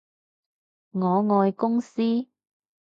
[0.03, 0.03] 我
[1.41, 2.25] 愛公司